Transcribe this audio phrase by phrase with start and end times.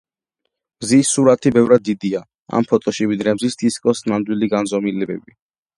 [0.85, 2.23] მზის სურათი ბევრად დიდია
[2.61, 5.43] ამ ფოტოში, ვიდრე მზის დისკოს ნამდვილი განზომილებები.